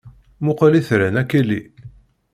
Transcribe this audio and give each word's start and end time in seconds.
Mmuqqel 0.41 0.73
itran 0.79 1.15
a 1.21 1.23
Kelly! 1.31 1.59